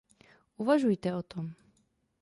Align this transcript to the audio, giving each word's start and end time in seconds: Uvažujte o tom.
Uvažujte 0.61 1.09
o 1.15 1.21
tom. 1.31 1.45